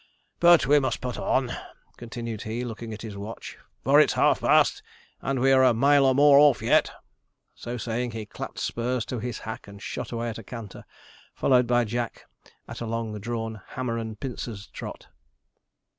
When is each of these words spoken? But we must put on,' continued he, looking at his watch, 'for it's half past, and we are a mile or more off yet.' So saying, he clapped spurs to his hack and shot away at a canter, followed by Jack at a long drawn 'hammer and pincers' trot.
But 0.39 0.65
we 0.65 0.79
must 0.79 0.99
put 0.99 1.19
on,' 1.19 1.51
continued 1.95 2.41
he, 2.41 2.63
looking 2.65 2.91
at 2.91 3.03
his 3.03 3.15
watch, 3.15 3.59
'for 3.83 3.99
it's 4.01 4.13
half 4.13 4.39
past, 4.41 4.81
and 5.21 5.39
we 5.39 5.51
are 5.51 5.63
a 5.63 5.75
mile 5.75 6.07
or 6.07 6.15
more 6.15 6.39
off 6.39 6.63
yet.' 6.63 6.91
So 7.53 7.77
saying, 7.77 8.09
he 8.09 8.25
clapped 8.25 8.57
spurs 8.57 9.05
to 9.05 9.19
his 9.19 9.37
hack 9.45 9.67
and 9.67 9.79
shot 9.79 10.11
away 10.11 10.29
at 10.29 10.39
a 10.39 10.43
canter, 10.43 10.85
followed 11.35 11.67
by 11.67 11.83
Jack 11.85 12.25
at 12.67 12.81
a 12.81 12.87
long 12.87 13.19
drawn 13.19 13.61
'hammer 13.75 13.99
and 13.99 14.19
pincers' 14.19 14.65
trot. 14.73 15.05